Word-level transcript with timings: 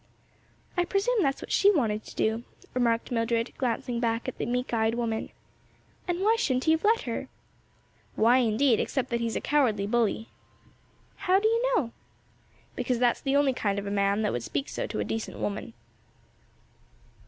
"I 0.75 0.83
presume 0.83 1.21
that's 1.21 1.43
what 1.43 1.51
she 1.51 1.69
wanted 1.69 2.03
to 2.05 2.15
do," 2.15 2.43
remarked 2.73 3.11
Mildred, 3.11 3.53
glancing 3.59 3.99
back 3.99 4.27
at 4.27 4.39
the 4.39 4.47
meek 4.47 4.73
eyed 4.73 4.95
woman. 4.95 5.29
"And 6.07 6.21
why 6.21 6.37
shouldn't 6.39 6.63
he 6.63 6.71
have 6.71 6.83
let 6.83 7.01
her?" 7.01 7.27
"Why, 8.15 8.39
indeed, 8.39 8.79
except 8.79 9.11
that 9.11 9.19
he's 9.21 9.35
a 9.35 9.41
cowardly 9.41 9.85
bully." 9.85 10.29
"How 11.17 11.39
do 11.39 11.47
you 11.47 11.61
know?" 11.75 11.91
"Because 12.75 12.97
that's 12.97 13.21
the 13.21 13.35
only 13.35 13.53
kind 13.53 13.77
of 13.77 13.85
man 13.85 14.23
that 14.23 14.31
would 14.31 14.41
speak 14.41 14.69
so 14.69 14.87
to 14.87 14.99
a 14.99 15.03
decent 15.03 15.37
woman." 15.37 15.73